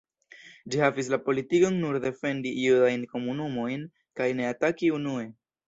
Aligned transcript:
Ĝi 0.75 0.79
havis 0.83 1.11
la 1.13 1.19
politikon 1.25 1.77
nur 1.83 1.99
defendi 2.07 2.55
judajn 2.63 3.05
komunumojn 3.13 3.87
kaj 4.21 4.31
ne 4.41 4.51
ataki 4.57 4.93
unue. 5.01 5.31